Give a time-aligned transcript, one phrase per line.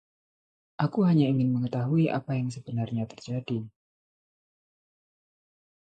[0.85, 3.69] Aku hanya ingin mengetahui apa yang sebenarnya terjadi.